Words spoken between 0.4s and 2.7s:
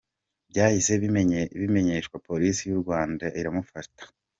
Byahise bimenyeshwa Polisi